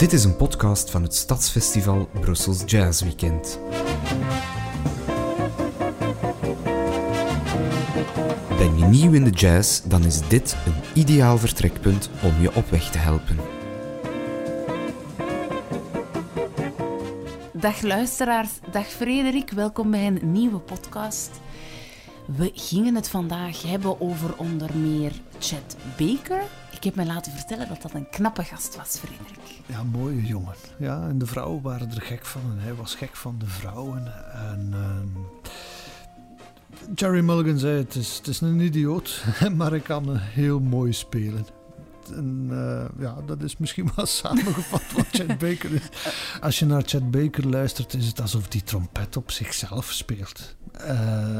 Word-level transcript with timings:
Dit 0.00 0.12
is 0.12 0.24
een 0.24 0.36
podcast 0.36 0.90
van 0.90 1.02
het 1.02 1.14
Stadsfestival 1.14 2.08
Brussels 2.20 2.62
Jazz 2.66 3.02
Weekend. 3.02 3.60
Ben 8.58 8.78
je 8.78 8.84
nieuw 8.84 9.12
in 9.12 9.24
de 9.24 9.30
jazz, 9.30 9.82
dan 9.82 10.04
is 10.04 10.28
dit 10.28 10.56
een 10.66 11.00
ideaal 11.02 11.38
vertrekpunt 11.38 12.10
om 12.22 12.40
je 12.40 12.54
op 12.54 12.70
weg 12.70 12.90
te 12.90 12.98
helpen. 12.98 13.36
Dag 17.52 17.82
luisteraars, 17.82 18.50
dag 18.72 18.86
Frederik, 18.86 19.50
welkom 19.50 19.90
bij 19.90 20.06
een 20.06 20.32
nieuwe 20.32 20.58
podcast. 20.58 21.30
We 22.36 22.50
gingen 22.54 22.94
het 22.94 23.08
vandaag 23.08 23.62
hebben 23.62 24.00
over 24.00 24.36
onder 24.36 24.76
meer 24.76 25.12
Chet 25.38 25.76
Baker. 25.98 26.42
Ik 26.80 26.86
heb 26.86 26.94
me 26.94 27.06
laten 27.06 27.32
vertellen 27.32 27.68
dat 27.68 27.82
dat 27.82 27.94
een 27.94 28.08
knappe 28.10 28.44
gast 28.44 28.76
was, 28.76 28.98
Frederik. 28.98 29.60
Ja, 29.66 29.82
mooie 29.82 30.22
jongen. 30.26 30.54
Ja, 30.78 31.08
en 31.08 31.18
de 31.18 31.26
vrouwen 31.26 31.62
waren 31.62 31.90
er 31.90 32.02
gek 32.02 32.26
van 32.26 32.40
en 32.50 32.58
hij 32.58 32.74
was 32.74 32.94
gek 32.94 33.16
van 33.16 33.38
de 33.38 33.46
vrouwen. 33.46 34.12
En 34.32 34.70
uh, 34.74 35.24
Jerry 36.94 37.20
Mulligan 37.20 37.58
zei: 37.58 37.78
het 37.78 37.94
is, 37.94 38.16
het 38.16 38.26
is 38.26 38.40
een 38.40 38.60
idioot, 38.60 39.24
maar 39.56 39.70
hij 39.70 39.80
kan 39.80 40.16
heel 40.16 40.60
mooi 40.60 40.92
spelen. 40.92 41.46
En 42.14 42.48
uh, 42.50 42.84
ja, 42.98 43.16
dat 43.26 43.42
is 43.42 43.56
misschien 43.56 43.90
wel 43.96 44.06
samengevat 44.22 44.92
wat 44.92 45.06
Chet 45.12 45.38
Baker 45.38 45.72
is. 45.72 45.88
Als 46.40 46.58
je 46.58 46.66
naar 46.66 46.82
Chet 46.86 47.10
Baker 47.10 47.48
luistert, 47.48 47.94
is 47.94 48.06
het 48.06 48.20
alsof 48.20 48.48
die 48.48 48.62
trompet 48.62 49.16
op 49.16 49.30
zichzelf 49.30 49.92
speelt. 49.92 50.56
Uh, 50.80 51.38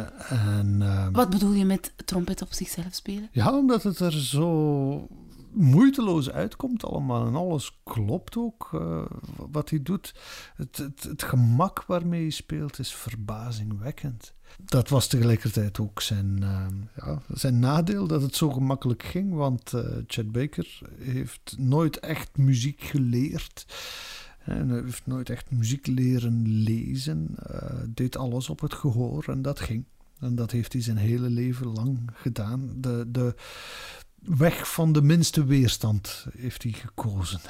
en, 0.59 0.79
uh, 0.83 1.07
wat 1.13 1.31
bedoel 1.31 1.53
je 1.53 1.65
met 1.65 1.93
trompet 2.05 2.43
op 2.43 2.53
zichzelf 2.53 2.95
spelen? 2.95 3.29
Ja, 3.33 3.57
omdat 3.57 3.83
het 3.83 3.99
er 3.99 4.13
zo 4.13 5.09
moeiteloos 5.53 6.31
uitkomt 6.31 6.85
allemaal. 6.85 7.27
En 7.27 7.35
alles 7.35 7.81
klopt 7.83 8.37
ook 8.37 8.71
uh, 8.75 9.05
wat 9.51 9.71
hij 9.71 9.83
doet. 9.83 10.15
Het, 10.55 10.77
het, 10.77 11.03
het, 11.03 11.23
gemak 11.23 11.85
waarmee 11.85 12.21
hij 12.21 12.31
speelt 12.31 12.79
is 12.79 12.95
verbazingwekkend. 12.95 14.35
Dat 14.65 14.89
was 14.89 15.07
tegelijkertijd 15.07 15.79
ook 15.79 16.01
zijn, 16.01 16.39
uh, 16.43 16.67
ja, 16.97 17.23
zijn 17.33 17.59
nadeel 17.59 18.07
dat 18.07 18.23
het 18.23 18.37
zo 18.37 18.51
gemakkelijk 18.51 19.03
ging. 19.03 19.35
Want 19.35 19.73
uh, 19.73 19.81
Chet 20.07 20.33
Baker 20.33 20.81
heeft 20.99 21.55
nooit 21.59 21.99
echt 21.99 22.37
muziek 22.37 22.81
geleerd. 22.81 23.67
En 24.45 24.69
hij 24.69 24.83
heeft 24.83 25.07
nooit 25.07 25.31
echt 25.31 25.51
muziek 25.51 25.87
leren 25.87 26.49
lezen. 26.49 27.35
deed 27.89 28.17
alles 28.17 28.49
op 28.49 28.61
het 28.61 28.75
gehoor 28.75 29.25
en 29.29 29.43
dat 29.43 29.61
ging. 29.61 29.85
En 30.21 30.35
dat 30.35 30.51
heeft 30.51 30.73
hij 30.73 30.83
zijn 30.83 30.97
hele 30.97 31.31
leven 31.31 31.67
lang 31.67 32.11
gedaan. 32.13 32.71
De, 32.77 33.05
de, 33.09 33.35
weg 34.23 34.73
van 34.73 34.93
de 34.93 35.03
minste 35.03 35.45
weerstand 35.45 36.27
heeft 36.39 36.63
hij 36.63 36.73
gekozen. 36.73 37.41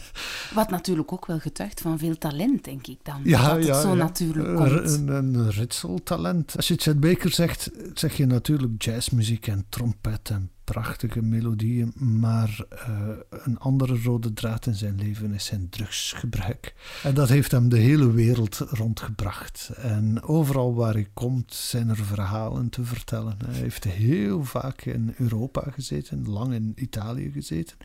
Wat 0.54 0.70
natuurlijk 0.70 1.12
ook 1.12 1.26
wel 1.26 1.38
getuigt 1.38 1.80
van 1.80 1.98
veel 1.98 2.18
talent, 2.18 2.64
denk 2.64 2.86
ik 2.86 2.98
dan. 3.02 3.20
Ja, 3.24 3.48
dat 3.48 3.56
het 3.56 3.66
ja, 3.66 3.80
zo 3.80 3.88
ja. 3.88 3.94
natuurlijk 3.94 4.56
komt. 4.56 4.90
Een, 4.90 5.08
een 5.08 5.50
ritseltalent. 5.50 6.56
Als 6.56 6.68
je 6.68 6.74
Chet 6.76 7.00
Baker 7.00 7.30
zegt, 7.30 7.70
zeg 7.94 8.16
je 8.16 8.26
natuurlijk 8.26 8.82
jazzmuziek 8.82 9.46
en 9.46 9.66
trompet 9.68 10.30
en 10.30 10.50
prachtige 10.70 11.22
melodieën, 11.22 11.92
maar 11.96 12.64
uh, 12.72 13.08
een 13.28 13.58
andere 13.58 14.02
rode 14.02 14.32
draad 14.32 14.66
in 14.66 14.74
zijn 14.74 14.94
leven 14.94 15.32
is 15.32 15.44
zijn 15.44 15.68
drugsgebruik. 15.68 16.74
En 17.02 17.14
dat 17.14 17.28
heeft 17.28 17.50
hem 17.50 17.68
de 17.68 17.78
hele 17.78 18.10
wereld 18.10 18.56
rondgebracht. 18.56 19.70
En 19.76 20.22
overal 20.22 20.74
waar 20.74 20.92
hij 20.92 21.08
komt 21.14 21.54
zijn 21.54 21.88
er 21.88 21.96
verhalen 21.96 22.68
te 22.68 22.84
vertellen. 22.84 23.36
Hij 23.46 23.60
heeft 23.60 23.84
heel 23.84 24.44
vaak 24.44 24.82
in 24.82 25.14
Europa 25.16 25.70
gezeten, 25.70 26.28
lang 26.28 26.52
in 26.52 26.72
Italië 26.76 27.30
gezeten. 27.30 27.76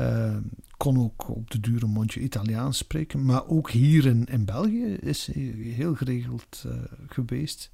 Uh, 0.00 0.36
kon 0.76 0.98
ook 0.98 1.28
op 1.28 1.50
de 1.50 1.60
dure 1.60 1.86
mondje 1.86 2.20
Italiaans 2.20 2.78
spreken, 2.78 3.24
maar 3.24 3.46
ook 3.46 3.70
hier 3.70 4.06
in, 4.06 4.24
in 4.24 4.44
België 4.44 4.94
is 4.94 5.26
hij 5.32 5.42
heel 5.58 5.94
geregeld 5.94 6.64
uh, 6.66 6.72
geweest. 7.08 7.70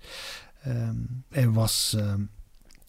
Um, 0.66 1.24
hij 1.28 1.50
was 1.50 1.96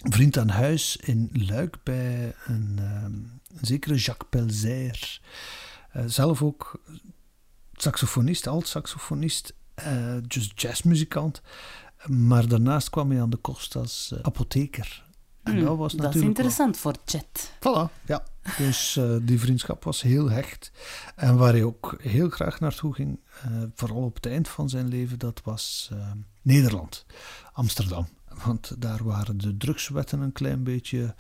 vriend 0.04 0.38
aan 0.38 0.50
huis 0.50 0.98
in 0.98 1.30
Luik 1.34 1.78
bij 1.84 2.36
een, 2.46 2.80
um, 2.82 3.40
een 3.48 3.66
zekere 3.66 3.96
Jacques 3.96 4.30
Pelzer. 4.30 5.22
Uh, 5.96 6.04
zelf 6.06 6.42
ook 6.42 6.82
saxofonist, 7.74 8.48
alt-saxofonist, 8.48 9.54
uh, 9.88 10.16
dus 10.28 10.52
jazzmuzikant. 10.56 11.42
Maar 12.08 12.48
daarnaast 12.48 12.90
kwam 12.90 13.12
hij 13.12 13.22
aan 13.22 13.30
de 13.30 13.38
kost 13.38 13.76
als 13.76 14.12
uh, 14.14 14.20
apotheker. 14.22 15.06
En 15.44 15.56
mm, 15.56 15.64
dat 15.64 15.78
was 15.78 15.94
natuurlijk. 15.94 16.14
Dat 16.14 16.22
is 16.22 16.28
interessant 16.28 16.78
voor 16.78 16.96
Chet. 17.06 17.52
Voilà, 17.60 18.06
ja. 18.06 18.24
Dus 18.58 19.00
die 19.22 19.40
vriendschap 19.40 19.84
was 19.84 20.02
heel 20.02 20.30
hecht. 20.30 20.72
En 21.16 21.38
waar 21.38 21.52
hij 21.52 21.64
ook 21.64 21.96
heel 22.02 22.30
graag 22.30 22.60
naartoe 22.60 22.94
ging, 22.94 23.20
vooral 23.76 24.04
op 24.04 24.16
het 24.16 24.26
eind 24.26 24.48
van 24.48 24.70
zijn 24.70 24.88
leven, 24.88 25.20
dat 25.20 25.42
was 25.44 25.92
Nederland, 26.42 27.06
Amsterdam. 27.54 28.08
Want 28.46 28.82
daar 28.82 29.04
waren 29.04 29.38
de 29.38 29.58
drugswetten 29.58 30.20
een 30.20 30.32
klein 30.32 30.64
beetje 30.64 31.16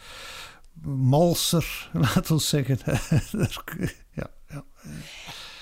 malser, 0.81 1.89
laten 1.93 2.35
we 2.35 2.41
zeggen. 2.41 2.79
ja, 4.19 4.29
ja. 4.49 4.63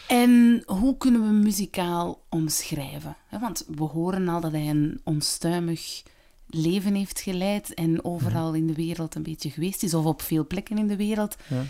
En 0.07 0.63
hoe 0.65 0.97
kunnen 0.97 1.21
we 1.21 1.43
muzikaal 1.43 2.25
omschrijven? 2.29 3.17
Want 3.39 3.65
we 3.75 3.83
horen 3.83 4.27
al 4.27 4.41
dat 4.41 4.51
hij 4.51 4.69
een 4.69 5.01
onstuimig 5.03 6.03
leven 6.47 6.95
heeft 6.95 7.19
geleid 7.19 7.73
en 7.73 8.03
overal 8.03 8.53
in 8.53 8.67
de 8.67 8.73
wereld 8.73 9.15
een 9.15 9.23
beetje 9.23 9.49
geweest 9.49 9.83
is, 9.83 9.93
of 9.93 10.05
op 10.05 10.21
veel 10.21 10.47
plekken 10.47 10.77
in 10.77 10.87
de 10.87 10.95
wereld. 10.95 11.35
Ja. 11.47 11.63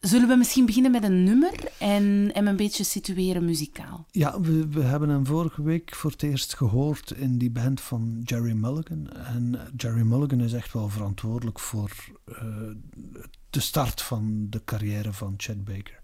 Zullen 0.00 0.28
we 0.28 0.36
misschien 0.36 0.66
beginnen 0.66 0.90
met 0.90 1.04
een 1.04 1.24
nummer 1.24 1.54
en 1.78 2.30
hem 2.32 2.46
een 2.46 2.56
beetje 2.56 2.84
situeren 2.84 3.44
muzikaal? 3.44 4.06
Ja, 4.10 4.40
we, 4.40 4.68
we, 4.68 4.82
hebben 4.82 5.08
hem 5.08 5.26
vorige 5.26 5.62
week 5.62 5.94
voor 5.94 6.10
het 6.10 6.22
eerst 6.22 6.54
gehoord 6.54 7.10
in 7.10 7.38
die 7.38 7.50
band 7.50 7.80
van 7.80 8.20
Jerry 8.24 8.52
Mulligan. 8.52 9.10
En 9.12 9.58
Jerry 9.76 10.02
Mulligan 10.02 10.40
is 10.40 10.52
echt 10.52 10.72
wel 10.72 10.88
verantwoordelijk 10.88 11.58
voor 11.58 11.90
uh, 12.28 12.36
de 13.50 13.60
start 13.60 14.02
van 14.02 14.46
de 14.50 14.64
carrière 14.64 15.12
van 15.12 15.34
Chet 15.36 15.64
Baker. 15.64 16.00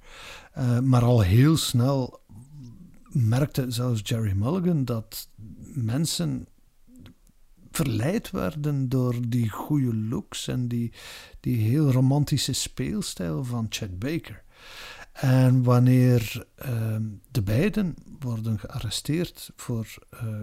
Uh, 0.59 0.79
maar 0.79 1.03
al 1.03 1.21
heel 1.21 1.57
snel 1.57 2.21
merkte 3.09 3.65
zelfs 3.69 4.01
Jerry 4.05 4.33
Mulligan 4.33 4.85
dat 4.85 5.29
mensen 5.75 6.47
verleid 7.75 8.31
werden 8.31 8.89
door 8.89 9.15
die 9.29 9.49
goede 9.51 9.95
looks 9.95 10.49
en 10.49 10.69
die, 10.69 10.93
die 11.41 11.57
heel 11.57 11.91
romantische 11.91 12.53
speelstijl 12.53 13.45
van 13.45 13.67
Chet 13.69 13.99
Baker. 13.99 14.43
En 15.13 15.63
wanneer 15.63 16.47
uh, 16.67 16.97
de 17.31 17.43
beiden 17.43 17.95
worden 18.19 18.59
gearresteerd 18.59 19.51
voor 19.57 19.95
uh, 20.15 20.43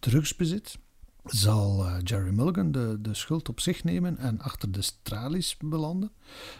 drugsbezit, 0.00 0.78
zal 1.24 1.86
uh, 1.86 1.96
Jerry 2.02 2.30
Mulligan 2.30 2.72
de, 2.72 2.98
de 3.00 3.14
schuld 3.14 3.48
op 3.48 3.60
zich 3.60 3.84
nemen 3.84 4.18
en 4.18 4.40
achter 4.40 4.72
de 4.72 4.90
tralies 5.02 5.56
belanden. 5.56 6.12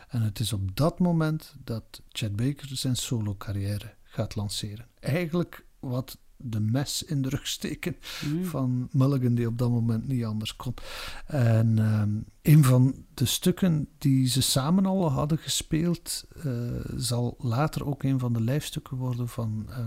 En 0.09 0.23
het 0.23 0.41
is 0.41 0.53
op 0.53 0.77
dat 0.77 0.99
moment 0.99 1.55
dat 1.65 2.03
Chet 2.09 2.37
Baker 2.37 2.77
zijn 2.77 2.97
solo-carrière 2.97 3.95
gaat 4.03 4.35
lanceren. 4.35 4.89
Eigenlijk 5.01 5.67
wat 5.79 6.19
de 6.41 6.61
mes 6.61 7.03
in 7.03 7.23
de 7.23 7.29
rug 7.29 7.47
steken 7.47 7.97
mm. 8.27 8.45
van 8.45 8.89
Mulligan, 8.93 9.35
die 9.35 9.47
op 9.47 9.59
dat 9.59 9.71
moment 9.71 10.09
niet 10.09 10.25
anders 10.25 10.57
kon. 10.57 10.75
En 11.27 11.79
um, 11.79 12.25
een 12.43 12.65
van 12.65 13.05
de 13.15 13.25
stukken 13.25 13.89
die 13.99 14.29
ze 14.29 14.43
samen 14.43 14.87
al 14.87 15.11
hadden 15.11 15.39
gespeeld, 15.39 16.27
uh, 16.47 16.53
zal 16.97 17.37
later 17.39 17.87
ook 17.87 18.03
een 18.03 18.19
van 18.19 18.33
de 18.33 18.41
lijfstukken 18.41 18.97
worden 18.97 19.29
van 19.29 19.67
uh, 19.69 19.87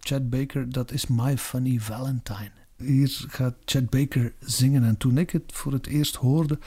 Chad 0.00 0.30
Baker. 0.30 0.70
Dat 0.72 0.92
is 0.92 1.06
My 1.06 1.38
Funny 1.38 1.78
Valentine. 1.80 2.52
Hier 2.76 3.24
gaat 3.28 3.54
Chad 3.64 3.90
Baker 3.90 4.34
zingen. 4.40 4.84
En 4.84 4.96
toen 4.96 5.18
ik 5.18 5.30
het 5.30 5.52
voor 5.52 5.72
het 5.72 5.86
eerst 5.86 6.16
hoorde, 6.16 6.58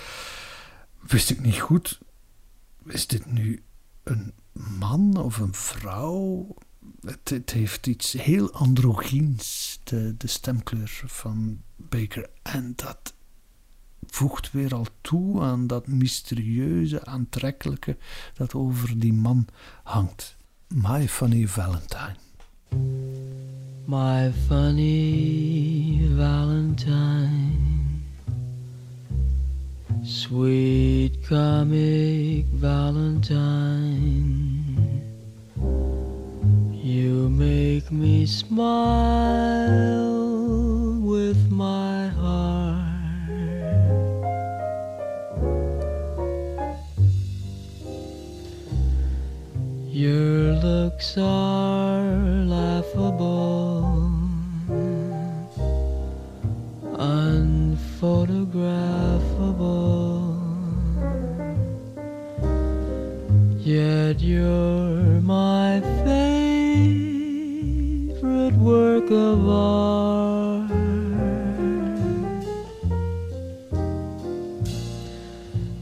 wist 0.99 1.29
ik 1.29 1.41
niet 1.41 1.59
goed: 1.59 1.99
is 2.85 3.07
dit 3.07 3.31
nu 3.31 3.63
een 4.03 4.33
man 4.79 5.17
of 5.17 5.37
een 5.37 5.53
vrouw? 5.53 6.55
Het, 7.01 7.51
heeft 7.51 7.87
iets 7.87 8.11
heel 8.11 8.51
androgyns, 8.51 9.79
de, 9.83 10.15
de 10.17 10.27
stemkleur 10.27 11.01
van 11.05 11.61
Baker. 11.75 12.29
En 12.41 12.73
dat 12.75 13.13
voegt 14.05 14.51
weer 14.51 14.75
al 14.75 14.85
toe 15.01 15.41
aan 15.41 15.67
dat 15.67 15.87
mysterieuze, 15.87 17.05
aantrekkelijke 17.05 17.97
dat 18.33 18.53
over 18.53 18.99
die 18.99 19.13
man 19.13 19.47
hangt. 19.83 20.37
My 20.67 21.07
Funny 21.07 21.47
Valentine. 21.47 22.15
My 23.85 24.31
funny 24.47 26.07
Valentine, 26.15 27.57
sweet 30.03 31.27
comic 31.27 32.45
Valentine. 32.59 34.08
Make 38.19 38.51
me 38.51 39.98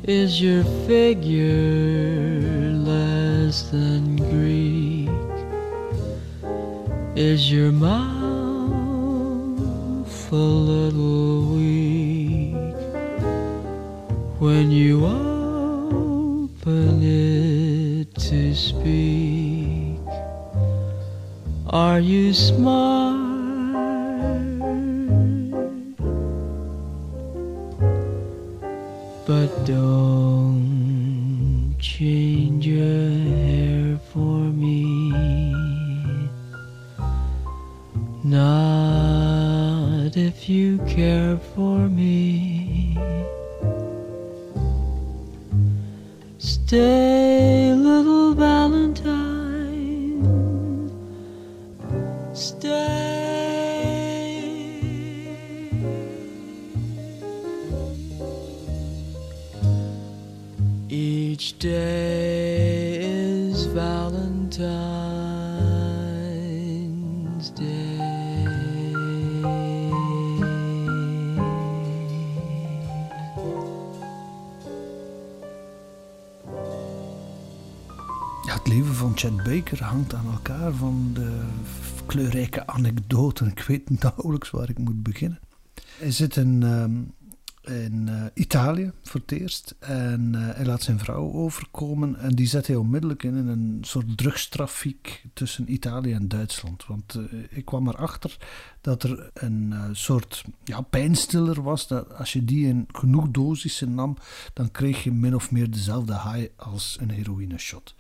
Is 0.08 0.42
your 0.42 0.64
figure 0.88 2.40
less 2.72 3.70
than 3.72 4.16
Greek? 4.16 5.10
Is 7.18 7.52
your 7.52 7.74
mouth 7.74 8.08
a 10.32 10.36
little 10.36 11.58
weak 11.58 12.56
when 14.40 14.72
you 14.72 15.06
open 15.06 17.04
it 17.04 18.16
to 18.16 18.56
speak? 18.56 20.00
Are 21.70 22.00
you 22.00 22.34
smart? 22.34 23.07
For 41.56 41.80
me. 41.90 42.98
Stay, 46.38 47.74
little 47.74 48.34
Valentine. 48.36 49.32
Stay. 52.34 53.08
Each 60.90 61.58
day 61.60 62.37
Chet 79.18 79.44
Baker 79.44 79.84
hangt 79.84 80.14
aan 80.14 80.32
elkaar 80.32 80.74
van 80.74 81.10
de 81.14 81.42
kleurrijke 82.06 82.68
anekdoten. 82.68 83.48
Ik 83.48 83.60
weet 83.60 83.90
nauwelijks 84.02 84.50
waar 84.50 84.70
ik 84.70 84.78
moet 84.78 85.04
beginnen. 85.04 85.40
Hij 86.00 86.12
zit 86.12 86.36
in, 86.36 86.64
ehm, 86.64 87.02
in 87.76 88.08
eh, 88.10 88.26
Italië 88.34 88.92
voor 89.04 89.22
het 89.22 89.32
eerst 89.32 89.76
en 89.80 90.36
eh, 90.36 90.56
hij 90.56 90.66
laat 90.66 90.82
zijn 90.84 91.00
vrouw 91.00 91.32
overkomen 91.32 92.20
en 92.20 92.36
die 92.36 92.48
zet 92.48 92.68
hij 92.68 92.76
onmiddellijk 92.76 93.24
in, 93.24 93.36
een 93.36 93.78
soort 93.82 94.18
drugstrafiek 94.18 95.26
tussen 95.34 95.74
Italië 95.74 96.14
en 96.14 96.28
Duitsland. 96.28 96.86
Want 96.86 97.16
eh, 97.16 97.24
ik 97.50 97.66
kwam 97.66 97.88
erachter 97.88 98.38
dat 98.82 99.04
er 99.04 99.30
een 99.34 99.74
soort 99.92 100.44
ja, 100.64 100.82
pijnstiller 100.82 101.62
was, 101.62 101.88
dat 101.88 102.14
als 102.14 102.34
je 102.34 102.46
die 102.46 102.68
in 102.68 102.88
genoeg 102.92 103.28
dosissen 103.30 103.96
nam, 103.96 104.18
dan 104.54 104.72
kreeg 104.72 105.04
je 105.04 105.12
min 105.12 105.36
of 105.36 105.52
meer 105.52 105.72
dezelfde 105.72 106.14
high 106.14 106.48
als 106.56 106.98
een 107.00 107.12
heroïne 107.12 107.58
shot. 107.58 107.96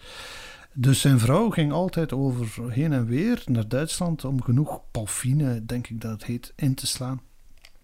Dus 0.80 1.02
zijn 1.02 1.20
vrouw 1.20 1.50
ging 1.50 1.72
altijd 1.72 2.14
over 2.14 2.72
heen 2.72 2.94
en 2.94 3.06
weer 3.06 3.44
naar 3.46 3.68
Duitsland 3.68 4.26
om 4.26 4.42
genoeg 4.42 4.82
palfine, 4.92 5.66
denk 5.66 5.88
ik 5.88 6.02
dat 6.02 6.12
het 6.12 6.26
heet, 6.26 6.54
in 6.56 6.76
te 6.76 6.88
slaan. 6.88 7.22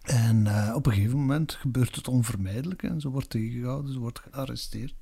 En 0.01 0.47
eh, 0.47 0.75
op 0.75 0.85
een 0.85 0.93
gegeven 0.93 1.17
moment 1.17 1.53
gebeurt 1.53 1.95
het 1.95 2.07
onvermijdelijk 2.07 2.83
en 2.83 3.01
ze 3.01 3.09
wordt 3.09 3.29
tegengehouden, 3.29 3.93
ze 3.93 3.99
wordt 3.99 4.19
gearresteerd. 4.19 4.93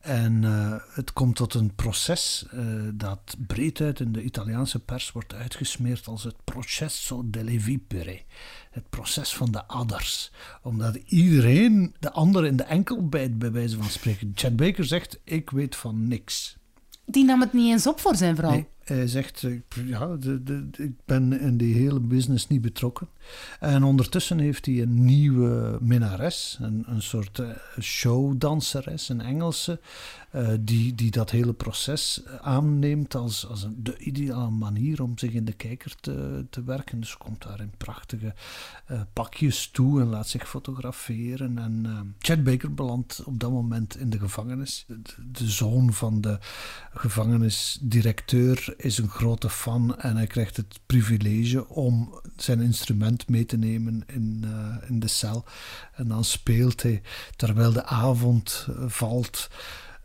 En 0.00 0.44
eh, 0.44 0.74
het 0.94 1.12
komt 1.12 1.36
tot 1.36 1.54
een 1.54 1.74
proces 1.74 2.46
eh, 2.50 2.64
dat 2.94 3.36
breed 3.46 3.80
uit 3.80 4.00
in 4.00 4.12
de 4.12 4.22
Italiaanse 4.22 4.78
pers 4.78 5.12
wordt 5.12 5.34
uitgesmeerd 5.34 6.06
als 6.06 6.24
het 6.24 6.44
processo 6.44 7.30
delle 7.30 7.60
vipere. 7.60 8.22
Het 8.70 8.88
proces 8.88 9.34
van 9.34 9.52
de 9.52 9.66
adders. 9.66 10.32
Omdat 10.62 10.94
iedereen 10.94 11.94
de 11.98 12.12
ander 12.12 12.46
in 12.46 12.56
de 12.56 12.62
enkel 12.62 13.08
bijt, 13.08 13.38
bij 13.38 13.52
wijze 13.52 13.76
van 13.76 13.90
spreken. 13.90 14.32
Chad 14.34 14.56
Baker 14.56 14.84
zegt, 14.84 15.20
ik 15.24 15.50
weet 15.50 15.76
van 15.76 16.08
niks. 16.08 16.58
Die 17.10 17.24
nam 17.24 17.40
het 17.40 17.52
niet 17.52 17.70
eens 17.72 17.86
op 17.86 18.00
voor 18.00 18.16
zijn 18.16 18.36
vrouw. 18.36 18.50
Nee, 18.50 18.66
hij 18.84 19.06
zegt, 19.06 19.42
eh, 19.44 19.86
ja, 19.86 20.16
de, 20.16 20.42
de, 20.42 20.68
ik 20.76 20.92
ben 21.04 21.40
in 21.40 21.56
die 21.56 21.74
hele 21.74 22.00
business 22.00 22.46
niet 22.48 22.60
betrokken. 22.60 23.08
En 23.60 23.82
ondertussen 23.82 24.38
heeft 24.38 24.66
hij 24.66 24.82
een 24.82 25.04
nieuwe 25.04 25.78
minnares, 25.80 26.58
een, 26.60 26.84
een 26.86 27.02
soort 27.02 27.38
eh, 27.38 27.48
showdanseres, 27.80 29.08
een 29.08 29.20
Engelse, 29.20 29.80
eh, 30.30 30.48
die, 30.60 30.94
die 30.94 31.10
dat 31.10 31.30
hele 31.30 31.52
proces 31.52 32.22
aanneemt 32.40 33.14
als, 33.14 33.46
als 33.46 33.62
een, 33.62 33.76
de 33.82 33.98
ideale 33.98 34.50
manier 34.50 35.02
om 35.02 35.18
zich 35.18 35.32
in 35.32 35.44
de 35.44 35.52
kijker 35.52 35.94
te, 36.00 36.46
te 36.50 36.64
werken. 36.64 37.00
Dus 37.00 37.16
komt 37.16 37.42
daar 37.42 37.60
in 37.60 37.72
prachtige 37.76 38.34
eh, 38.86 39.00
pakjes 39.12 39.70
toe 39.70 40.00
en 40.00 40.06
laat 40.06 40.28
zich 40.28 40.48
fotograferen. 40.48 41.58
En 41.58 41.82
eh, 41.84 42.00
Chad 42.18 42.44
Baker 42.44 42.74
belandt 42.74 43.22
op 43.24 43.40
dat 43.40 43.50
moment 43.50 43.96
in 43.96 44.10
de 44.10 44.18
gevangenis. 44.18 44.86
De, 45.32 45.48
zoon 45.48 45.92
van 45.92 46.20
de 46.20 46.38
gevangenisdirecteur 46.94 48.74
is 48.76 48.98
een 48.98 49.08
grote 49.08 49.50
fan 49.50 49.98
en 49.98 50.16
hij 50.16 50.26
krijgt 50.26 50.56
het 50.56 50.80
privilege 50.86 51.68
om 51.68 52.20
zijn 52.36 52.60
instrument 52.60 53.28
mee 53.28 53.46
te 53.46 53.56
nemen 53.56 54.04
in, 54.06 54.44
in 54.88 55.00
de 55.00 55.08
cel. 55.08 55.44
En 55.94 56.08
dan 56.08 56.24
speelt 56.24 56.82
hij, 56.82 57.02
terwijl 57.36 57.72
de 57.72 57.84
avond 57.84 58.68
valt, 58.86 59.48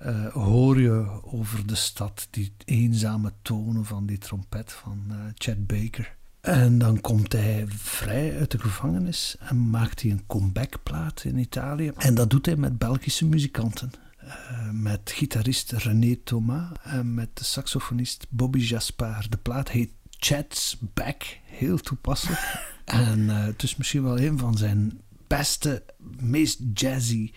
eh, 0.06 0.34
hoor 0.34 0.80
je 0.80 1.24
over 1.24 1.68
de 1.68 1.76
stad 1.76 2.28
die 2.30 2.54
eenzame 2.66 3.34
tonen 3.42 3.86
van 3.86 4.06
die 4.06 4.18
trompet 4.18 4.72
van 4.72 5.06
eh, 5.10 5.16
Chad 5.36 5.68
Baker. 5.68 6.16
En 6.42 6.78
dan 6.78 7.02
komt 7.02 7.32
hij 7.32 7.66
vrij 7.68 8.38
uit 8.40 8.52
de 8.52 8.60
gevangenis 8.60 9.36
en 9.40 9.70
maakt 9.70 10.02
hij 10.02 10.12
een 10.12 10.26
comebackplaat 10.28 11.24
in 11.24 11.38
Italië. 11.38 11.92
En 11.98 12.16
dat 12.16 12.30
doet 12.30 12.46
hij 12.46 12.56
met 12.56 12.78
Belgische 12.78 13.26
muzikanten. 13.26 13.92
Eh, 14.18 14.70
met 14.72 15.12
gitarist 15.16 15.72
René 15.72 16.16
Thomas 16.24 16.72
en 16.84 17.14
met 17.14 17.30
de 17.34 17.44
saxofonist 17.44 18.26
Bobby 18.30 18.60
Jaspar. 18.60 19.26
De 19.30 19.38
plaat 19.38 19.70
heet 19.70 19.92
Chad's 20.10 20.78
Back, 20.94 21.24
heel 21.44 21.78
toepasselijk. 21.78 22.66
en 22.86 23.30
het 23.30 23.64
is 23.64 23.76
misschien 23.76 24.04
wel 24.04 24.20
een 24.20 24.38
van 24.38 24.58
zijn 24.58 25.02
beste, 25.28 25.84
meest 26.20 26.60
jazzy 26.74 27.32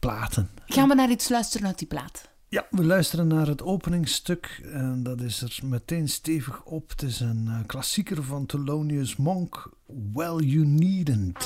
platen. 0.00 0.50
Gaan 0.66 0.88
we 0.88 0.94
naar 0.94 1.10
iets 1.10 1.28
luisteren 1.28 1.66
uit 1.66 1.78
die 1.78 1.88
plaat? 1.88 2.28
Ja, 2.48 2.66
we 2.70 2.84
luisteren 2.84 3.26
naar 3.26 3.46
het 3.46 3.62
openingstuk 3.62 4.60
en 4.72 5.02
dat 5.02 5.20
is 5.20 5.42
er 5.42 5.58
meteen 5.62 6.08
stevig 6.08 6.62
op. 6.62 6.90
Het 6.90 7.02
is 7.02 7.20
een 7.20 7.46
eh, 7.48 7.58
klassieker 7.66 8.24
van 8.24 8.46
Thelonious 8.46 9.16
Monk, 9.16 9.70
Well 10.12 10.36
You 10.36 10.66
Needn't. 10.66 11.38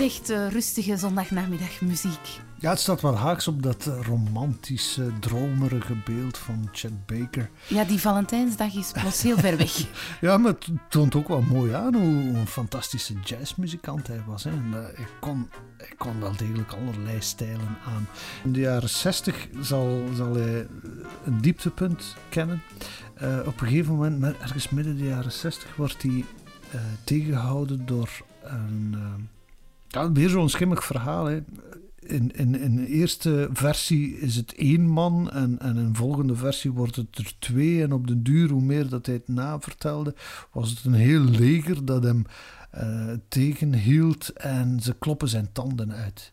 Echt 0.00 0.30
uh, 0.30 0.50
rustige 0.50 0.96
zondagnamiddagmuziek. 0.96 2.40
Ja, 2.60 2.70
het 2.70 2.80
staat 2.80 3.00
wel 3.00 3.16
haaks 3.16 3.48
op 3.48 3.62
dat 3.62 3.90
romantische, 4.02 5.18
dromerige 5.20 5.94
beeld 6.04 6.38
van 6.38 6.68
Chet 6.72 7.06
Baker. 7.06 7.50
Ja, 7.66 7.84
die 7.84 7.98
Valentijnsdag 7.98 8.74
is 8.74 8.92
plots 8.92 9.22
heel 9.22 9.38
ver 9.38 9.56
weg. 9.56 9.86
ja, 10.20 10.38
maar 10.38 10.52
het 10.52 10.68
toont 10.88 11.14
ook 11.14 11.28
wel 11.28 11.40
mooi 11.40 11.72
aan 11.72 11.94
hoe 11.94 12.38
een 12.38 12.46
fantastische 12.46 13.14
jazzmuzikant 13.24 14.06
hij 14.06 14.22
was. 14.26 14.44
Hè. 14.44 14.50
En, 14.50 14.70
uh, 14.74 14.98
ik, 14.98 15.08
kon, 15.20 15.50
kon 15.98 16.20
wel 16.20 16.36
degelijk 16.36 16.72
allerlei 16.72 17.20
stijlen 17.20 17.78
aan. 17.86 18.08
In 18.44 18.52
de 18.52 18.60
jaren 18.60 18.90
60 18.90 19.48
zal, 19.60 20.04
zal 20.14 20.34
hij 20.34 20.66
een 21.24 21.40
dieptepunt 21.40 22.16
kennen. 22.28 22.62
Uh, 23.22 23.38
op 23.46 23.60
een 23.60 23.68
gegeven 23.68 23.94
moment, 23.94 24.20
maar 24.20 24.34
ergens 24.40 24.68
midden 24.68 24.96
de 24.96 25.04
jaren 25.04 25.32
60, 25.32 25.76
wordt 25.76 26.02
hij 26.02 26.24
uh, 26.74 26.80
tegengehouden 27.04 27.86
door 27.86 28.10
een. 28.42 28.96
Ja, 29.88 30.12
weer 30.12 30.28
zo'n 30.28 30.48
schimmig 30.48 30.84
verhaal. 30.84 31.24
Hè. 31.24 31.40
In, 31.98 32.30
in, 32.34 32.60
in 32.60 32.76
de 32.76 32.86
eerste 32.86 33.48
versie 33.52 34.18
is 34.18 34.36
het 34.36 34.54
één 34.54 34.88
man 34.88 35.30
en, 35.30 35.58
en 35.58 35.76
in 35.76 35.92
de 35.92 35.98
volgende 35.98 36.36
versie 36.36 36.72
wordt 36.72 36.96
het 36.96 37.18
er 37.18 37.32
twee. 37.38 37.82
En 37.82 37.92
op 37.92 38.06
de 38.06 38.22
duur, 38.22 38.50
hoe 38.50 38.62
meer 38.62 38.88
dat 38.88 39.06
hij 39.06 39.14
het 39.14 39.28
navertelde, 39.28 40.14
was 40.52 40.70
het 40.70 40.84
een 40.84 40.94
heel 40.94 41.20
leger 41.20 41.84
dat 41.84 42.02
hem 42.02 42.24
uh, 42.74 43.12
tegenhield 43.28 44.32
en 44.32 44.80
ze 44.80 44.94
kloppen 44.98 45.28
zijn 45.28 45.48
tanden 45.52 45.92
uit. 45.92 46.32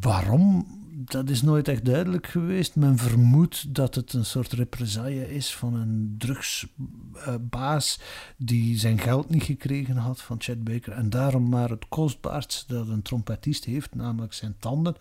Waarom? 0.00 0.66
Dat 0.98 1.30
is 1.30 1.42
nooit 1.42 1.68
echt 1.68 1.84
duidelijk 1.84 2.26
geweest. 2.26 2.76
Men 2.76 2.98
vermoedt 2.98 3.74
dat 3.74 3.94
het 3.94 4.12
een 4.12 4.24
soort 4.24 4.52
represaille 4.52 5.34
is 5.34 5.54
van 5.54 5.74
een 5.74 6.14
drugsbaas 6.18 8.00
die 8.36 8.78
zijn 8.78 8.98
geld 8.98 9.28
niet 9.28 9.42
gekregen 9.42 9.96
had 9.96 10.22
van 10.22 10.36
Chet 10.40 10.64
Baker 10.64 10.92
en 10.92 11.10
daarom 11.10 11.48
maar 11.48 11.70
het 11.70 11.88
kostbaarst 11.88 12.68
dat 12.68 12.88
een 12.88 13.02
trompetist 13.02 13.64
heeft, 13.64 13.94
namelijk 13.94 14.32
zijn 14.32 14.56
tanden, 14.58 14.96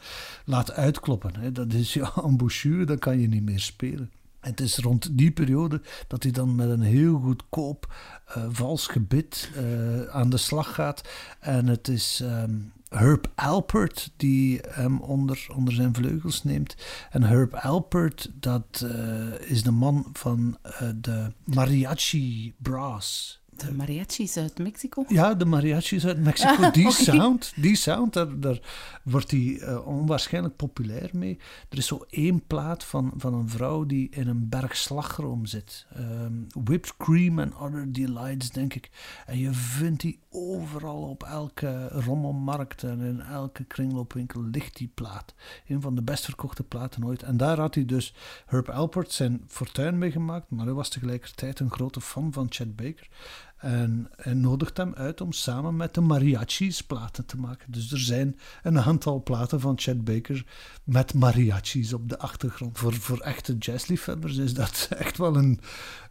laat 0.46 0.72
uitkloppen. 0.72 1.54
Dat 1.54 1.74
is 1.74 1.94
ja, 1.94 2.12
embouchure, 2.24 2.86
dan 2.86 3.00
kan 3.00 3.20
je 3.20 3.28
niet 3.28 3.44
meer 3.44 3.60
spelen. 3.60 4.12
Het 4.40 4.62
is 4.62 4.78
rond 4.78 5.18
die 5.18 5.32
periode 5.32 5.82
dat 6.08 6.24
hij 6.24 6.32
dan 6.32 6.56
met 6.56 6.70
een 6.70 6.82
heel 6.82 7.20
goedkoop 7.20 7.94
uh, 8.30 8.46
vals 8.50 8.88
gebit 8.88 9.50
uh, 9.58 10.04
aan 10.06 10.30
de 10.30 10.38
slag 10.38 10.74
gaat. 10.74 11.10
En 11.40 11.68
het 11.68 11.88
is 11.88 12.20
um, 12.24 12.72
Herb 12.90 13.32
Alpert 13.36 14.12
die 14.18 14.62
hem 14.68 15.02
onder, 15.02 15.48
onder 15.56 15.74
zijn 15.74 15.94
vleugels 15.94 16.44
neemt. 16.44 16.76
En 17.12 17.24
Herb 17.24 17.54
Alpert, 17.54 18.32
dat 18.34 18.84
uh, 18.84 19.50
is 19.50 19.64
de 19.64 19.72
man 19.72 20.10
van 20.14 20.58
de 20.96 21.32
Mariachi 21.44 22.54
Brass. 22.58 23.40
De 23.58 23.74
mariachis 23.74 24.38
uit 24.38 24.58
Mexico? 24.58 25.06
Ja, 25.08 25.34
de 25.34 25.46
mariachis 25.46 26.06
uit 26.06 26.20
Mexico. 26.20 26.72
Die 26.72 26.88
okay. 26.88 27.04
sound, 27.04 27.54
die 27.56 27.76
sound 27.76 28.14
daar, 28.14 28.40
daar 28.40 28.60
wordt 29.04 29.32
hij 29.32 29.40
uh, 29.40 29.88
onwaarschijnlijk 29.88 30.56
populair 30.56 31.10
mee. 31.14 31.40
Er 31.70 31.78
is 31.78 31.88
zo 31.88 32.06
één 32.10 32.46
plaat 32.48 32.84
van, 32.84 33.14
van 33.18 33.34
een 33.34 33.50
vrouw 33.50 33.86
die 33.86 34.10
in 34.10 34.28
een 34.28 34.50
berg 34.50 34.76
slagroom 34.76 35.46
zit. 35.46 35.86
Um, 35.98 36.48
whipped 36.64 36.98
cream 36.98 37.40
and 37.40 37.56
other 37.56 37.92
delights, 37.92 38.52
denk 38.52 38.74
ik. 38.74 38.90
En 39.26 39.38
je 39.38 39.54
vindt 39.54 40.02
die 40.02 40.20
overal 40.30 41.02
op 41.02 41.24
elke 41.24 41.88
rommelmarkt 41.88 42.84
en 42.84 43.02
in 43.02 43.22
elke 43.22 43.64
kringloopwinkel 43.64 44.44
ligt 44.44 44.78
die 44.78 44.92
plaat. 44.94 45.34
Een 45.68 45.82
van 45.82 45.96
de 45.96 46.02
best 46.02 46.26
verkochte 46.26 46.64
platen 46.64 47.06
ooit. 47.06 47.24
En 47.24 47.38
daar 47.38 47.60
had 47.60 47.76
hij 47.76 47.86
dus 47.86 48.14
Herb 48.46 48.70
Alpert 48.70 49.12
zijn 49.12 49.44
fortuin 49.48 49.98
mee 49.98 50.12
gemaakt, 50.12 50.50
maar 50.50 50.66
hij 50.66 50.74
was 50.74 50.90
tegelijkertijd 50.90 51.60
een 51.60 51.72
grote 51.72 52.02
fan 52.02 52.34
van 52.34 52.46
Chet 52.50 52.76
Baker. 52.76 53.08
En 53.58 54.10
hij 54.16 54.34
nodigt 54.34 54.78
hem 54.78 54.94
uit 54.94 55.22
om 55.22 55.32
samen 55.32 55.76
met 55.76 55.94
de 55.94 56.02
mariachis 56.02 56.82
platen 56.82 57.26
te 57.26 57.38
maken. 57.38 57.72
Dus 57.72 57.92
er 57.92 58.00
zijn 58.00 58.40
een 58.64 58.80
aantal 58.80 59.24
platen 59.24 59.60
van 59.60 59.80
Chet 59.80 60.04
Baker 60.04 60.46
met 60.84 61.14
mariachis 61.14 61.94
op 61.94 62.10
de 62.10 62.18
achtergrond. 62.18 62.78
Voor, 62.78 62.94
voor 62.94 63.20
echte 63.20 63.58
jazzliefhebbers 63.58 64.38
is 64.38 64.54
dat 64.54 64.88
echt 64.98 65.18
wel 65.18 65.36
een, 65.36 65.60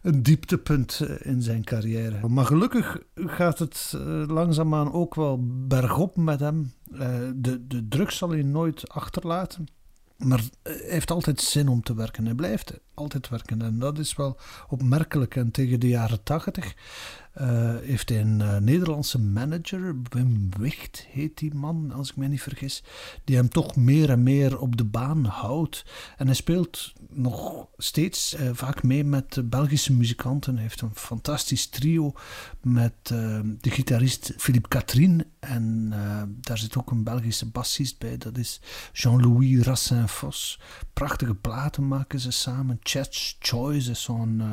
een 0.01 0.23
dieptepunt 0.23 1.01
in 1.21 1.41
zijn 1.41 1.63
carrière. 1.63 2.27
Maar 2.27 2.45
gelukkig 2.45 2.97
gaat 3.15 3.59
het 3.59 3.93
langzaamaan 4.27 4.93
ook 4.93 5.15
wel 5.15 5.39
bergop 5.67 6.15
met 6.15 6.39
hem. 6.39 6.73
De, 7.35 7.67
de 7.67 7.87
drugs 7.87 8.17
zal 8.17 8.29
hij 8.29 8.43
nooit 8.43 8.89
achterlaten. 8.89 9.67
Maar 10.17 10.43
hij 10.63 10.81
heeft 10.87 11.11
altijd 11.11 11.41
zin 11.41 11.67
om 11.67 11.83
te 11.83 11.95
werken. 11.95 12.25
Hij 12.25 12.35
blijft 12.35 12.79
altijd 12.93 13.29
werken. 13.29 13.61
En 13.61 13.79
dat 13.79 13.99
is 13.99 14.15
wel 14.15 14.37
opmerkelijk. 14.67 15.35
En 15.35 15.51
tegen 15.51 15.79
de 15.79 15.87
jaren 15.87 16.23
tachtig 16.23 16.75
heeft 17.83 18.09
hij 18.09 18.21
een 18.21 18.39
uh, 18.39 18.57
Nederlandse 18.57 19.19
manager, 19.19 19.95
Wim 20.09 20.49
Wicht 20.57 21.05
heet 21.09 21.37
die 21.37 21.53
man, 21.53 21.91
als 21.91 22.09
ik 22.09 22.15
me 22.15 22.27
niet 22.27 22.41
vergis, 22.41 22.83
die 23.23 23.35
hem 23.35 23.49
toch 23.49 23.75
meer 23.75 24.09
en 24.09 24.23
meer 24.23 24.59
op 24.59 24.77
de 24.77 24.83
baan 24.83 25.25
houdt. 25.25 25.85
En 26.17 26.25
hij 26.25 26.35
speelt 26.35 26.93
nog 27.09 27.67
steeds 27.77 28.35
uh, 28.35 28.49
vaak 28.53 28.83
mee 28.83 29.03
met 29.03 29.49
Belgische 29.49 29.93
muzikanten. 29.93 30.53
Hij 30.53 30.63
heeft 30.63 30.81
een 30.81 30.95
fantastisch 30.95 31.67
trio 31.67 32.13
met 32.61 32.93
de 33.61 33.69
gitarist 33.71 34.33
Philippe 34.37 34.69
Catherine. 34.69 35.25
En 35.39 35.93
daar 36.41 36.57
zit 36.57 36.77
ook 36.77 36.91
een 36.91 37.03
Belgische 37.03 37.45
bassist 37.49 37.99
bij, 37.99 38.17
dat 38.17 38.37
is 38.37 38.61
Jean-Louis 38.93 39.65
Rassin-Vos. 39.65 40.59
Prachtige 40.93 41.35
platen 41.35 41.87
maken 41.87 42.19
ze 42.19 42.31
samen. 42.31 42.79
Chat's 42.81 43.37
Choice 43.39 43.91
is 43.91 44.01
zo'n 44.01 44.43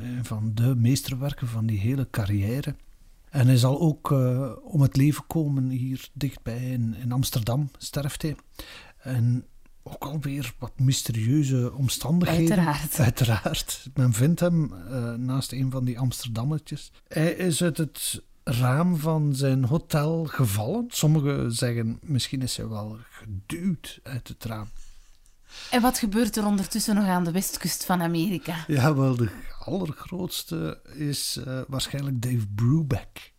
een 0.00 0.24
van 0.24 0.50
de 0.54 0.74
meesterwerken 0.76 1.48
van 1.48 1.66
die 1.66 1.78
hele 1.78 2.10
carrière. 2.10 2.74
En 3.30 3.46
hij 3.46 3.56
zal 3.56 3.80
ook 3.80 4.10
uh, 4.10 4.50
om 4.62 4.80
het 4.80 4.96
leven 4.96 5.26
komen 5.26 5.68
hier 5.68 6.08
dichtbij 6.12 6.70
in, 6.70 6.94
in 6.94 7.12
Amsterdam, 7.12 7.70
sterft 7.78 8.22
hij. 8.22 8.36
En 8.98 9.44
ook 9.82 10.04
alweer 10.04 10.54
wat 10.58 10.78
mysterieuze 10.78 11.72
omstandigheden. 11.74 12.56
Uiteraard. 12.56 12.98
Uiteraard. 12.98 13.88
Men 13.94 14.12
vindt 14.12 14.40
hem 14.40 14.72
uh, 14.72 15.14
naast 15.14 15.52
een 15.52 15.70
van 15.70 15.84
die 15.84 15.98
Amsterdammetjes. 15.98 16.92
Hij 17.08 17.32
is 17.32 17.62
uit 17.62 17.76
het 17.76 18.22
raam 18.44 18.96
van 18.96 19.34
zijn 19.34 19.64
hotel 19.64 20.24
gevallen. 20.24 20.84
Sommigen 20.88 21.52
zeggen 21.52 21.98
misschien 22.02 22.42
is 22.42 22.56
hij 22.56 22.68
wel 22.68 22.98
geduwd 23.10 24.00
uit 24.02 24.28
het 24.28 24.44
raam. 24.44 24.68
En 25.70 25.80
wat 25.80 25.98
gebeurt 25.98 26.36
er 26.36 26.46
ondertussen 26.46 26.94
nog 26.94 27.06
aan 27.06 27.24
de 27.24 27.30
westkust 27.30 27.84
van 27.84 28.02
Amerika? 28.02 28.64
Ja, 28.66 28.94
wel, 28.94 29.16
de 29.16 29.28
allergrootste 29.64 30.80
is 30.94 31.38
uh, 31.46 31.60
waarschijnlijk 31.68 32.22
Dave 32.22 32.46
Brubeck. 32.54 33.31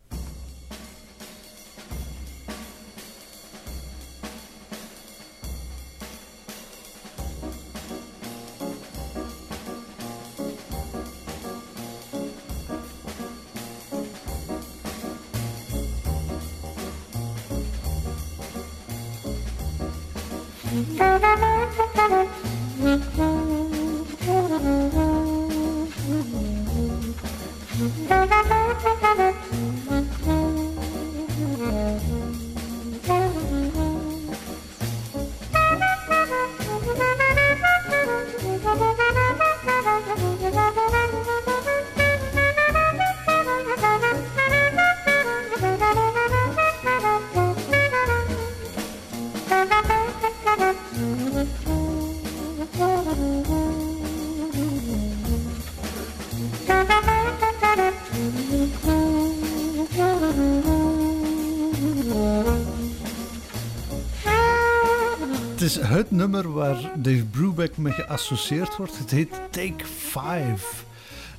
Het 65.94 66.10
nummer 66.10 66.52
waar 66.52 66.90
Dave 66.96 67.24
Brubeck 67.24 67.76
mee 67.76 67.92
geassocieerd 67.92 68.76
wordt. 68.76 68.98
Het 68.98 69.10
heet 69.10 69.40
Take 69.50 69.84
5. 69.86 70.84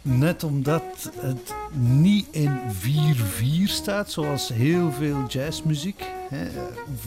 Net 0.01 0.43
omdat 0.43 1.11
het 1.19 1.53
niet 1.71 2.27
in 2.31 2.59
4-4 3.67 3.69
staat, 3.69 4.11
zoals 4.11 4.49
heel 4.49 4.91
veel 4.91 5.25
jazzmuziek. 5.27 6.03
Hè, 6.29 6.47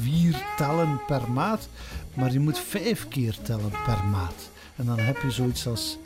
vier 0.01 0.45
tellen 0.57 1.01
per 1.07 1.31
maat, 1.31 1.69
maar 2.15 2.33
je 2.33 2.41
moet 2.41 2.59
vijf 2.59 3.09
keer 3.09 3.37
tellen 3.43 3.71
per 3.85 4.05
maat. 4.11 4.51
En 4.77 4.87
dan 4.87 4.99
heb 4.99 5.23
je 5.23 5.31
zoiets 5.31 5.67
als 5.67 5.99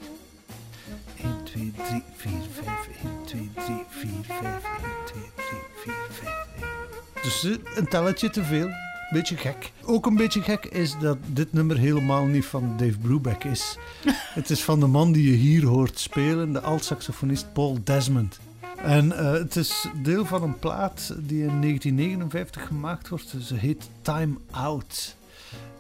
1, 1.17 1.45
2, 1.45 1.73
3, 1.89 2.03
4, 2.17 2.33
5, 2.53 2.89
1, 3.03 3.25
2, 3.25 3.51
3, 3.55 3.85
4, 3.89 4.11
5, 4.25 4.43
1, 4.43 4.61
2, 5.05 5.23
3, 5.35 5.61
4, 5.75 5.95
5, 6.11 6.29
1. 6.57 7.23
Dus 7.23 7.45
eh, 7.45 7.77
een 7.77 7.89
telletje 7.89 8.31
te 8.31 8.45
veel. 8.45 8.71
Beetje 9.13 9.37
gek. 9.37 9.73
Ook 9.85 10.07
een 10.07 10.17
beetje 10.17 10.43
gek 10.43 10.65
is 10.65 10.99
dat 10.99 11.19
dit 11.27 11.53
nummer 11.53 11.79
helemaal 11.79 12.25
niet 12.25 12.45
van 12.45 12.77
Dave 12.77 12.99
Brubeck 12.99 13.45
is. 13.45 13.79
het 14.41 14.51
is 14.51 14.63
van 14.63 14.81
de 14.81 14.87
man 14.87 15.13
die 15.13 15.31
je 15.31 15.37
hier 15.37 15.65
hoort 15.65 15.99
spelen, 15.99 16.53
de 16.53 16.61
alt-saxofonist 16.61 17.53
Paul 17.53 17.79
Desmond. 17.85 18.41
En 18.77 19.07
uh, 19.07 19.33
het 19.33 19.57
is 19.57 19.87
deel 20.03 20.25
van 20.25 20.43
een 20.43 20.59
plaat 20.59 21.15
die 21.19 21.43
in 21.43 21.61
1959 21.61 22.67
gemaakt 22.67 23.09
wordt. 23.09 23.35
Ze 23.41 23.55
heet 23.55 23.89
Time 24.03 24.37
Out. 24.51 25.17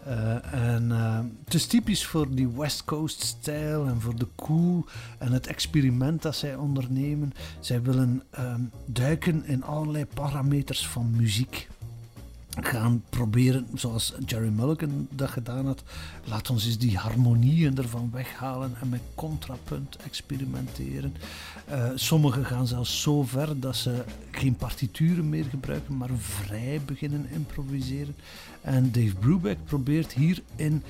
Uh, 0.06 0.74
en 0.74 0.88
uh, 0.90 1.20
het 1.44 1.54
is 1.54 1.66
typisch 1.66 2.06
voor 2.06 2.34
die 2.34 2.48
West 2.48 2.84
Coast 2.84 3.22
stijl 3.22 3.86
en 3.86 4.00
voor 4.00 4.16
de 4.16 4.28
cool 4.36 4.84
en 5.18 5.32
het 5.32 5.46
experiment 5.46 6.22
dat 6.22 6.36
zij 6.36 6.54
ondernemen. 6.54 7.32
Zij 7.60 7.82
willen 7.82 8.22
um, 8.38 8.70
duiken 8.86 9.44
in 9.44 9.64
allerlei 9.64 10.06
parameters 10.14 10.86
van 10.86 11.10
muziek 11.16 11.68
gaan 12.60 13.02
proberen, 13.08 13.66
zoals 13.74 14.14
Jerry 14.26 14.48
Mulligan 14.48 15.08
dat 15.10 15.30
gedaan 15.30 15.66
had, 15.66 15.82
laat 16.24 16.50
ons 16.50 16.66
eens 16.66 16.78
die 16.78 16.96
harmonieën 16.96 17.78
ervan 17.78 18.10
weghalen 18.12 18.74
en 18.80 18.88
met 18.88 19.00
contrapunt 19.14 19.96
experimenteren. 19.96 21.14
Uh, 21.70 21.90
sommigen 21.94 22.44
gaan 22.44 22.66
zelfs 22.66 23.00
zo 23.00 23.22
ver 23.22 23.60
dat 23.60 23.76
ze 23.76 24.04
geen 24.30 24.56
partituren 24.56 25.28
meer 25.28 25.44
gebruiken, 25.44 25.96
maar 25.96 26.10
vrij 26.18 26.80
beginnen 26.86 27.26
improviseren. 27.30 28.14
En 28.60 28.92
Dave 28.92 29.14
Brubeck 29.14 29.64
probeert 29.64 30.12
hier 30.12 30.42
in 30.56 30.82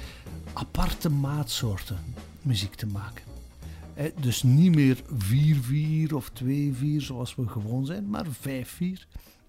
aparte 0.53 1.11
maatsoorten 1.11 1.99
muziek 2.43 2.75
te 2.75 2.87
maken. 2.87 3.23
Eh, 3.95 4.07
dus 4.21 4.43
niet 4.43 4.75
meer 4.75 5.03
4-4 6.09 6.15
of 6.15 6.31
2-4 6.31 6.43
zoals 6.97 7.35
we 7.35 7.49
gewoon 7.49 7.87
zijn, 7.87 8.09
maar 8.09 8.27
5-4. 8.27 9.07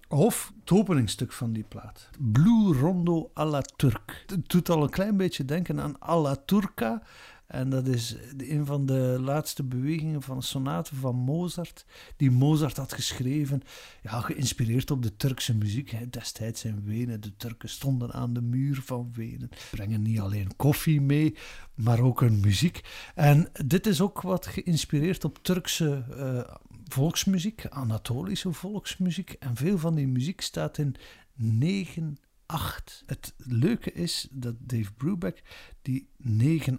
Of 0.08 0.52
het 0.60 0.70
openingstuk 0.70 1.32
van 1.32 1.52
die 1.52 1.64
plaat. 1.68 2.10
Blue 2.18 2.78
Rondo 2.78 3.30
à 3.38 3.44
la 3.44 3.62
Turk. 3.76 4.24
Het 4.26 4.48
doet 4.48 4.68
al 4.68 4.82
een 4.82 4.90
klein 4.90 5.16
beetje 5.16 5.44
denken 5.44 5.80
aan 5.80 5.96
à 6.08 6.20
la 6.20 6.36
Turca. 6.36 7.02
En 7.46 7.70
dat 7.70 7.86
is 7.86 8.16
een 8.36 8.66
van 8.66 8.86
de 8.86 9.18
laatste 9.20 9.62
bewegingen 9.62 10.22
van 10.22 10.36
een 10.36 10.42
sonate 10.42 10.94
van 10.94 11.16
Mozart. 11.16 11.84
Die 12.16 12.30
Mozart 12.30 12.76
had 12.76 12.92
geschreven, 12.92 13.62
ja, 14.02 14.20
geïnspireerd 14.20 14.90
op 14.90 15.02
de 15.02 15.16
Turkse 15.16 15.54
muziek. 15.54 15.90
Hè. 15.90 16.08
Destijds 16.10 16.64
in 16.64 16.84
Wenen, 16.84 17.20
de 17.20 17.36
Turken 17.36 17.68
stonden 17.68 18.12
aan 18.12 18.32
de 18.32 18.42
muur 18.42 18.82
van 18.84 19.10
Wenen. 19.14 19.48
Brengen 19.70 20.02
niet 20.02 20.20
alleen 20.20 20.56
koffie 20.56 21.00
mee, 21.00 21.36
maar 21.74 22.00
ook 22.00 22.20
hun 22.20 22.40
muziek. 22.40 22.80
En 23.14 23.48
dit 23.66 23.86
is 23.86 24.00
ook 24.00 24.20
wat 24.20 24.46
geïnspireerd 24.46 25.24
op 25.24 25.38
Turkse 25.42 26.04
uh, 26.10 26.54
volksmuziek, 26.94 27.66
Anatolische 27.66 28.52
volksmuziek. 28.52 29.30
En 29.32 29.56
veel 29.56 29.78
van 29.78 29.94
die 29.94 30.06
muziek 30.06 30.40
staat 30.40 30.78
in 30.78 30.96
9 31.34 32.18
8. 32.46 33.02
Het 33.06 33.34
leuke 33.36 33.92
is 33.92 34.28
dat 34.30 34.54
Dave 34.58 34.92
Brubeck 34.92 35.42
die 35.82 36.08
9-8 36.22 36.70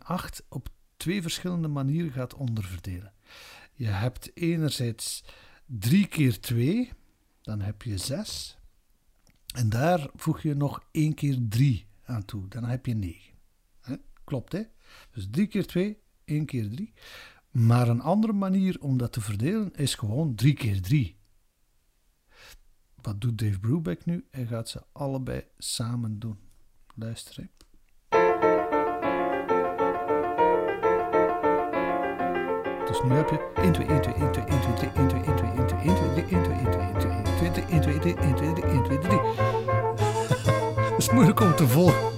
op 0.50 0.70
twee 0.98 1.22
verschillende 1.22 1.68
manieren 1.68 2.12
gaat 2.12 2.34
onderverdelen. 2.34 3.14
Je 3.74 3.88
hebt 3.88 4.32
enerzijds 4.34 5.24
3 5.66 6.08
keer 6.08 6.40
2, 6.40 6.92
dan 7.42 7.62
heb 7.62 7.82
je 7.82 7.98
6. 7.98 8.58
En 9.54 9.70
daar 9.70 10.10
voeg 10.14 10.42
je 10.42 10.54
nog 10.54 10.84
1 10.92 11.14
keer 11.14 11.38
3 11.50 11.88
aan 12.04 12.26
toe, 12.26 12.48
dan 12.48 12.64
heb 12.64 12.86
je 12.86 12.96
9. 12.96 13.34
Klopt 14.24 14.52
hè? 14.52 14.62
Dus 15.12 15.28
3 15.32 15.48
keer 15.48 15.66
2, 15.66 15.98
1 16.26 16.46
keer 16.46 16.70
3. 16.70 16.94
Maar 17.56 17.88
een 17.88 18.02
andere 18.02 18.34
manier 18.34 18.78
om 18.80 18.98
dat 18.98 19.12
te 19.12 19.22
verdelen 19.22 19.74
is 19.74 19.96
gewoon 19.96 20.36
3 20.36 20.54
keer 20.54 20.82
3. 20.82 21.18
Wat 23.02 23.22
doet 23.22 23.38
Dave 23.38 23.60
Brubeck 23.60 24.06
nu? 24.06 24.28
Hij 24.32 24.46
gaat 24.46 24.70
ze 24.70 24.84
allebei 24.92 25.44
samen 25.58 26.20
doen. 26.20 26.38
Luister. 26.96 27.36
Hè. 27.36 27.48
Dus 32.86 33.04
nu 33.04 33.12
heb 33.12 33.30
je 33.30 33.52
1, 33.56 33.74
2, 33.74 33.88
1, 33.88 34.02
2, 34.02 34.14
1, 34.14 34.32
2, 34.32 34.46
1, 34.46 34.62
2, 34.62 34.74
3, 34.74 34.92
1, 34.92 35.08
2, 35.08 35.22
1, 35.24 35.38
2, 35.38 35.52
1, 35.52 35.68
2, 35.68 35.80
1, 35.80 35.96
2, 35.96 36.14
3, 36.14 36.24
1, 36.24 36.44
2, 36.44 36.58
1, 36.58 36.70
2, 36.70 37.12
1, 37.22 37.42
2, 37.42 37.64
1, 37.64 37.82
2, 37.82 37.82
1, 37.82 37.82
2, 37.82 38.00
3, 38.00 38.16
1, 38.16 38.36
2, 38.36 38.54
3, 38.54 38.64
1, 38.64 38.84
2, 38.84 39.00
3. 39.00 39.20
Het 40.92 40.98
is 40.98 41.10
moeilijk 41.10 41.40
om 41.40 41.56
te 41.56 41.68
volgen. 41.68 42.15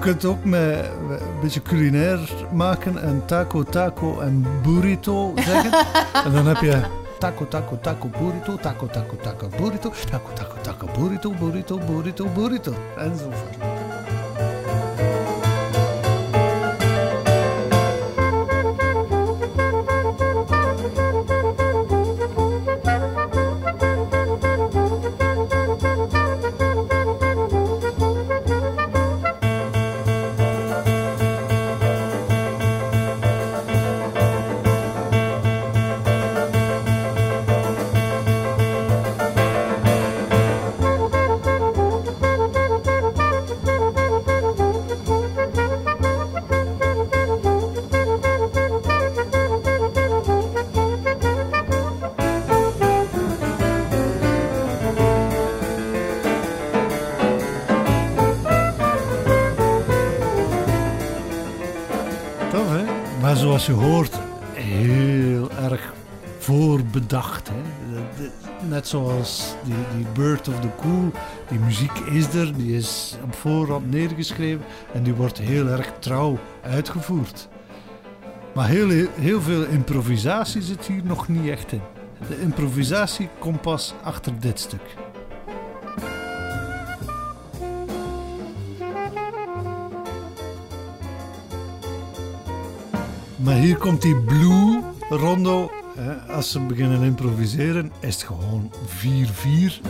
Kunt 0.00 0.24
ook 0.24 0.44
met 0.44 0.90
een 1.10 1.40
beetje 1.40 1.62
culinair 1.62 2.18
maken 2.52 3.02
en 3.02 3.22
taco, 3.26 3.62
taco 3.62 4.20
en 4.20 4.46
burrito 4.62 5.32
zeggen. 5.34 5.72
en 6.24 6.32
dan 6.32 6.46
heb 6.46 6.56
je 6.56 6.80
taco, 7.18 7.48
taco, 7.48 7.78
taco, 7.80 8.08
burrito, 8.18 8.56
taco, 8.56 8.86
taco, 8.86 9.16
taco, 9.16 9.48
burrito, 9.56 9.92
taco, 10.10 10.32
taco, 10.34 10.54
taco, 10.62 10.86
burrito, 10.98 11.30
burrito, 11.30 11.78
burrito, 11.78 12.26
burrito. 12.34 12.72
Enzovoort. 12.96 13.69
Zoals 63.60 63.80
je 63.80 63.86
hoort, 63.86 64.18
heel 64.52 65.50
erg 65.50 65.92
voorbedacht. 66.38 67.48
Hè? 67.48 67.54
Net 68.68 68.88
zoals 68.88 69.54
die, 69.64 69.74
die 69.96 70.06
Bird 70.12 70.48
of 70.48 70.60
the 70.60 70.68
Cool, 70.80 71.10
die 71.48 71.58
muziek 71.58 71.98
is 71.98 72.34
er, 72.34 72.56
die 72.56 72.76
is 72.76 73.16
op 73.24 73.34
voorhand 73.34 73.90
neergeschreven 73.90 74.64
en 74.92 75.02
die 75.02 75.14
wordt 75.14 75.38
heel 75.38 75.66
erg 75.66 75.92
trouw 75.98 76.38
uitgevoerd. 76.62 77.48
Maar 78.54 78.68
heel, 78.68 79.08
heel 79.14 79.40
veel 79.40 79.64
improvisatie 79.64 80.62
zit 80.62 80.86
hier 80.86 81.04
nog 81.04 81.28
niet 81.28 81.48
echt 81.48 81.72
in. 81.72 81.82
De 82.28 82.40
improvisatie 82.40 83.28
komt 83.38 83.60
pas 83.60 83.94
achter 84.02 84.32
dit 84.40 84.60
stuk. 84.60 84.96
Hier 93.54 93.76
komt 93.76 94.02
die 94.02 94.16
blue 94.16 94.82
rondo. 95.08 95.70
Als 96.28 96.50
ze 96.50 96.60
beginnen 96.60 97.02
improviseren, 97.02 97.92
is 98.00 98.14
het 98.14 98.22
gewoon 98.22 98.72
4-4. 98.86 99.80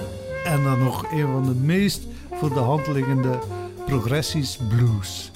En 0.44 0.64
dan 0.64 0.78
nog 0.78 1.12
een 1.12 1.26
van 1.26 1.44
de 1.44 1.54
meest 1.54 2.02
voor 2.32 2.54
de 2.54 2.60
hand 2.60 2.86
liggende 2.86 3.38
progressies 3.86 4.58
blues. 4.68 5.30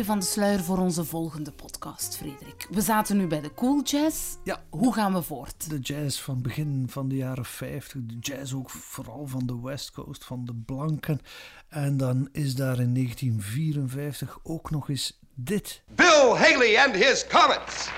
Tipje 0.00 0.14
van 0.14 0.20
de 0.20 0.32
sluier 0.32 0.64
voor 0.64 0.78
onze 0.78 1.04
volgende 1.04 1.52
podcast, 1.52 2.16
Frederik. 2.16 2.66
We 2.70 2.80
zaten 2.80 3.16
nu 3.16 3.26
bij 3.26 3.40
de 3.40 3.54
cool 3.54 3.82
jazz. 3.82 4.36
Ja. 4.44 4.62
Hoe 4.70 4.94
gaan 4.94 5.12
we 5.12 5.22
voort? 5.22 5.70
De 5.70 5.78
jazz 5.78 6.20
van 6.20 6.42
begin 6.42 6.86
van 6.88 7.08
de 7.08 7.16
jaren 7.16 7.44
50, 7.44 8.00
de 8.04 8.18
jazz 8.20 8.52
ook 8.52 8.70
vooral 8.70 9.26
van 9.26 9.46
de 9.46 9.60
West 9.62 9.90
Coast, 9.90 10.24
van 10.24 10.44
de 10.44 10.54
blanken. 10.54 11.20
En 11.68 11.96
dan 11.96 12.28
is 12.32 12.54
daar 12.54 12.80
in 12.80 12.94
1954 12.94 14.38
ook 14.42 14.70
nog 14.70 14.88
eens 14.88 15.18
dit. 15.34 15.82
Bill 15.94 16.34
Haley 16.34 16.84
and 16.86 16.94
his 16.94 17.26
Comets. 17.26 17.90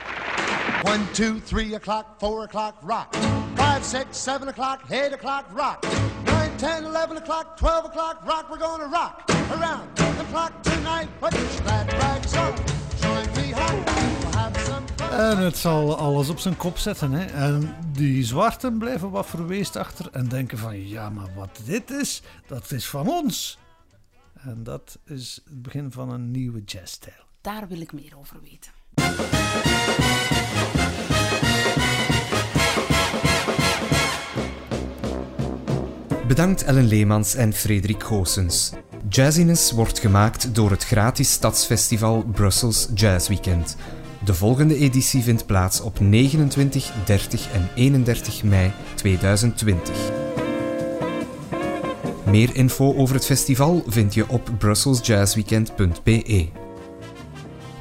One, 0.84 1.10
two, 1.10 1.40
three 1.44 1.74
o'clock, 1.74 2.06
four 2.18 2.44
o'clock, 2.44 2.74
rock. 2.80 3.14
Five, 3.54 3.84
six, 3.84 4.22
seven 4.22 4.48
o'clock, 4.48 4.80
eight 4.90 5.12
o'clock, 5.12 5.44
rock. 5.54 5.82
Nine, 6.24 6.54
ten, 6.56 6.84
eleven 6.84 7.16
o'clock, 7.16 7.56
twelve 7.56 7.86
o'clock, 7.86 8.16
rock. 8.24 8.50
We're 8.50 8.66
gonna 8.66 8.88
rock 8.88 9.30
around 9.50 10.11
En 15.10 15.38
het 15.38 15.56
zal 15.56 15.96
alles 15.96 16.28
op 16.28 16.38
zijn 16.38 16.56
kop 16.56 16.78
zetten. 16.78 17.12
Hè? 17.12 17.24
En 17.24 17.74
die 17.92 18.24
zwarten 18.24 18.78
blijven 18.78 19.10
wat 19.10 19.26
verweest 19.26 19.76
achter 19.76 20.08
en 20.12 20.28
denken 20.28 20.58
van 20.58 20.88
ja, 20.88 21.10
maar 21.10 21.28
wat 21.34 21.60
dit 21.64 21.90
is, 21.90 22.22
dat 22.46 22.70
is 22.70 22.88
van 22.88 23.08
ons. 23.08 23.58
En 24.40 24.62
dat 24.62 24.98
is 25.04 25.40
het 25.44 25.62
begin 25.62 25.92
van 25.92 26.10
een 26.10 26.30
nieuwe 26.30 26.62
jazzstijl. 26.64 27.24
Daar 27.40 27.68
wil 27.68 27.80
ik 27.80 27.92
meer 27.92 28.12
over 28.18 28.36
weten. 28.42 28.70
Bedankt 36.26 36.62
Ellen 36.62 36.86
Leemans 36.86 37.34
en 37.34 37.52
Frederik 37.52 38.02
Goossens. 38.02 38.72
Jazziness 39.12 39.72
wordt 39.72 39.98
gemaakt 39.98 40.54
door 40.54 40.70
het 40.70 40.84
gratis 40.84 41.32
stadsfestival 41.32 42.24
Brussels 42.32 42.88
Jazz 42.94 43.28
Weekend. 43.28 43.76
De 44.24 44.34
volgende 44.34 44.76
editie 44.76 45.22
vindt 45.22 45.46
plaats 45.46 45.80
op 45.80 46.00
29, 46.00 46.92
30 47.04 47.52
en 47.52 47.68
31 47.74 48.42
mei 48.42 48.72
2020. 48.94 49.96
Meer 52.24 52.56
info 52.56 52.94
over 52.94 53.14
het 53.14 53.24
festival 53.24 53.82
vind 53.86 54.14
je 54.14 54.28
op 54.28 54.50
brusselsjazzweekend.be. 54.58 56.48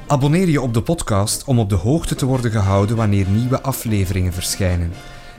Abonneer 0.06 0.48
je 0.48 0.60
op 0.60 0.74
de 0.74 0.82
podcast 0.82 1.44
om 1.44 1.58
op 1.58 1.68
de 1.68 1.74
hoogte 1.74 2.14
te 2.14 2.26
worden 2.26 2.50
gehouden 2.50 2.96
wanneer 2.96 3.26
nieuwe 3.28 3.62
afleveringen 3.62 4.32
verschijnen. 4.32 4.92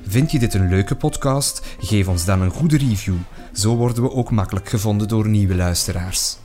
Vind 0.07 0.31
je 0.31 0.39
dit 0.39 0.53
een 0.53 0.69
leuke 0.69 0.95
podcast? 0.95 1.65
Geef 1.79 2.07
ons 2.07 2.25
dan 2.25 2.41
een 2.41 2.51
goede 2.51 2.77
review. 2.77 3.15
Zo 3.53 3.75
worden 3.75 4.03
we 4.03 4.11
ook 4.11 4.31
makkelijk 4.31 4.69
gevonden 4.69 5.07
door 5.07 5.27
nieuwe 5.27 5.55
luisteraars. 5.55 6.37